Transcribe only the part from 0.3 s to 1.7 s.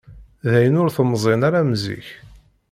Dayen, ur temẓim ara